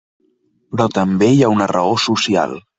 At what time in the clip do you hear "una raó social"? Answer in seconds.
1.59-2.61